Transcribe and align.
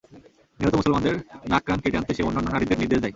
নিহত 0.59 0.73
মুসলমানদের 0.75 1.15
নাক-কান 1.47 1.77
কেটে 1.79 1.97
আনতে 1.97 2.11
সে 2.13 2.21
অন্যান্য 2.23 2.47
নারীদের 2.51 2.79
নির্দেশ 2.79 2.99
দেয়। 2.99 3.09